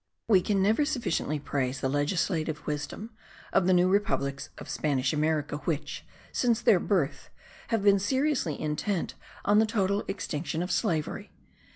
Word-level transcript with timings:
We 0.27 0.41
can 0.41 0.63
never 0.63 0.83
sufficiently 0.83 1.37
praise 1.39 1.79
the 1.79 1.87
legislative 1.87 2.65
wisdom 2.65 3.11
of 3.53 3.67
the 3.67 3.73
new 3.73 3.87
republics 3.87 4.49
of 4.57 4.67
Spanish 4.67 5.13
America 5.13 5.57
which, 5.57 6.03
since 6.31 6.59
their 6.59 6.79
birth, 6.79 7.29
have 7.67 7.83
been 7.83 7.99
seriously 7.99 8.59
intent 8.59 9.13
on 9.45 9.59
the 9.59 9.67
total 9.67 10.03
extinction 10.07 10.63
of 10.63 10.71
slavery. 10.71 11.29